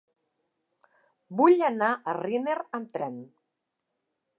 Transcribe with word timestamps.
Vull 1.41 1.61
anar 1.69 1.93
a 2.13 2.19
Riner 2.21 2.59
amb 2.79 2.93
tren. 2.99 3.25